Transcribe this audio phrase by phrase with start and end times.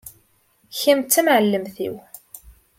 [0.79, 1.95] Kem d tamɛellemt-iw.